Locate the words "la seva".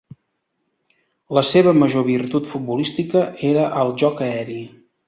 1.39-1.75